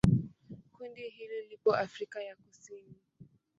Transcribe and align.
Kundi 0.77 1.09
hili 1.09 1.47
lipo 1.49 1.75
Afrika 1.75 2.23
ya 2.23 2.35
Kusini. 2.35 2.97